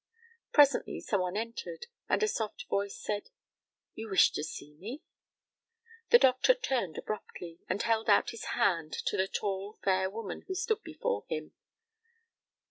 [0.51, 3.29] Presently some one entered, and a soft voice said,
[3.93, 5.03] "You wished to see me?"
[6.09, 10.55] The doctor turned abruptly, and held out his hand to the tall, fair woman who
[10.55, 11.53] stood before him.